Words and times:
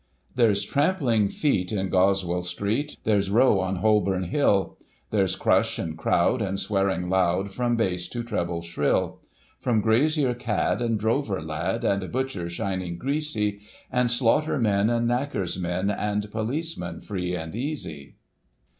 There's 0.33 0.63
trampling 0.65 1.29
feet 1.29 1.71
in 1.71 1.89
Goswell 1.89 2.41
Street, 2.41 2.97
there's 3.03 3.29
row 3.29 3.59
on 3.59 3.75
Holborn 3.75 4.23
Hill, 4.23 4.79
There's 5.11 5.35
crush 5.35 5.77
and 5.77 5.95
crowd, 5.95 6.41
and 6.41 6.59
swearing 6.59 7.07
loud, 7.07 7.51
from 7.53 7.75
bass 7.75 8.07
to 8.07 8.23
treble 8.23 8.63
shrill; 8.63 9.19
From 9.59 9.79
grazier 9.79 10.33
cad, 10.33 10.81
and 10.81 10.97
drover 10.99 11.39
lad, 11.39 11.83
and 11.85 12.11
butcher 12.11 12.49
shining 12.49 12.97
greasy, 12.97 13.59
And 13.91 14.09
slaughter 14.09 14.57
men, 14.57 14.89
and 14.89 15.07
knacker's 15.07 15.59
men, 15.59 15.91
and 15.91 16.31
policemen 16.31 17.01
free 17.01 17.35
and 17.35 17.55
easy. 17.55 18.15